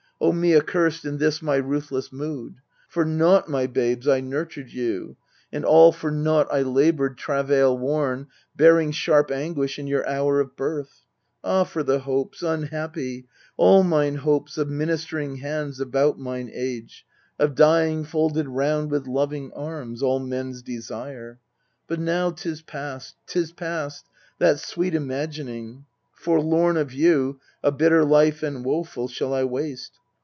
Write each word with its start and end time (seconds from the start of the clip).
O 0.23 0.31
me 0.31 0.55
accursed 0.55 1.03
in 1.03 1.17
this 1.17 1.41
my 1.41 1.55
ruthless 1.55 2.13
mood! 2.13 2.57
For 2.87 3.03
naught, 3.03 3.45
for 3.45 3.49
naught, 3.49 3.49
my 3.49 3.65
babes, 3.65 4.07
I 4.07 4.21
nurtured 4.21 4.71
you, 4.71 5.17
And 5.51 5.65
all 5.65 5.91
for 5.91 6.11
naught 6.11 6.47
I 6.51 6.61
laboured, 6.61 7.17
travail 7.17 7.75
worn, 7.75 8.27
Bearing 8.55 8.91
sharp 8.91 9.31
anguish 9.31 9.79
in 9.79 9.87
your 9.87 10.07
hour 10.07 10.39
of 10.39 10.55
birth. 10.55 11.01
Ah 11.43 11.63
for 11.63 11.81
the 11.81 12.01
hopes 12.01 12.43
unhappy! 12.43 13.25
all 13.57 13.81
mine 13.81 14.13
hopes 14.17 14.59
Of 14.59 14.69
ministering 14.69 15.37
hands 15.37 15.79
about 15.79 16.19
mine 16.19 16.51
age, 16.53 17.03
Of 17.39 17.55
dying 17.55 18.03
folded 18.03 18.47
round 18.47 18.91
with 18.91 19.07
loving 19.07 19.51
arms, 19.53 20.03
All 20.03 20.19
men's 20.19 20.61
desire! 20.61 21.39
But 21.87 21.99
now 21.99 22.29
'tis 22.29 22.61
past 22.61 23.15
'tis 23.25 23.53
past, 23.53 24.05
That 24.37 24.59
sweet 24.59 24.93
imagining! 24.93 25.85
Forlorn 26.13 26.77
of 26.77 26.93
you 26.93 27.39
A 27.63 27.71
bitter 27.71 28.05
life 28.05 28.43
and 28.43 28.63
woeful 28.63 29.07
shall 29.07 29.33
I 29.33 29.45
waste. 29.45 29.93